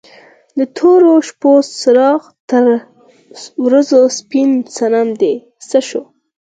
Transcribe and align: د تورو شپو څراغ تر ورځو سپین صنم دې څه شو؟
د 0.57 0.59
تورو 0.77 1.11
شپو 1.27 1.51
څراغ 1.79 2.21
تر 2.49 2.63
ورځو 3.65 3.99
سپین 4.19 4.49
صنم 4.77 5.07
دې 5.21 5.33
څه 5.69 5.79
شو؟ 5.87 6.01